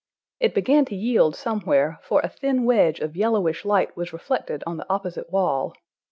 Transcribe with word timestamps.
It 0.39 0.55
began 0.55 0.85
to 0.85 0.95
yield 0.95 1.35
somewhere, 1.35 1.99
for 2.01 2.21
a 2.21 2.27
thin 2.27 2.65
wedge 2.65 2.99
of 3.01 3.15
yellowish 3.15 3.63
light 3.65 3.95
was 3.95 4.11
reflected 4.13 4.63
on 4.65 4.77
the 4.77 4.87
opposite 4.91 5.31
wall. 5.31 5.73